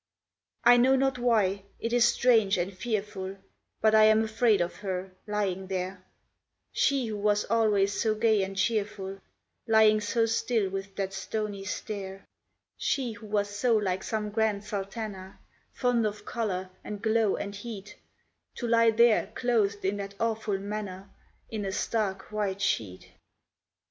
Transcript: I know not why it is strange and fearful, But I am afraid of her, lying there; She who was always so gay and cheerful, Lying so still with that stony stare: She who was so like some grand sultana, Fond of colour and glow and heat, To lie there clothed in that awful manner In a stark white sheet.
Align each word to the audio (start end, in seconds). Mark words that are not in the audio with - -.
I 0.63 0.77
know 0.77 0.95
not 0.95 1.19
why 1.19 1.61
it 1.79 1.93
is 1.93 2.05
strange 2.05 2.57
and 2.57 2.75
fearful, 2.75 3.37
But 3.81 3.93
I 3.93 4.05
am 4.05 4.23
afraid 4.23 4.59
of 4.59 4.77
her, 4.77 5.11
lying 5.27 5.67
there; 5.67 6.03
She 6.71 7.05
who 7.05 7.17
was 7.17 7.45
always 7.51 8.01
so 8.01 8.15
gay 8.15 8.41
and 8.41 8.57
cheerful, 8.57 9.19
Lying 9.67 10.01
so 10.01 10.25
still 10.25 10.71
with 10.71 10.95
that 10.95 11.13
stony 11.13 11.65
stare: 11.65 12.25
She 12.77 13.11
who 13.11 13.27
was 13.27 13.51
so 13.55 13.77
like 13.77 14.01
some 14.03 14.31
grand 14.31 14.63
sultana, 14.63 15.37
Fond 15.71 16.07
of 16.07 16.25
colour 16.25 16.71
and 16.83 16.99
glow 16.99 17.35
and 17.35 17.53
heat, 17.53 17.95
To 18.55 18.67
lie 18.67 18.89
there 18.89 19.27
clothed 19.35 19.85
in 19.85 19.97
that 19.97 20.15
awful 20.19 20.57
manner 20.57 21.11
In 21.51 21.63
a 21.63 21.71
stark 21.71 22.31
white 22.31 22.59
sheet. 22.61 23.11